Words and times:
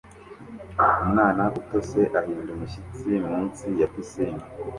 Umwana 1.03 1.43
utose 1.59 1.99
ahinda 2.19 2.49
umushyitsi 2.55 3.11
munsi 3.27 3.65
ya 3.79 3.87
pisine 3.93 4.43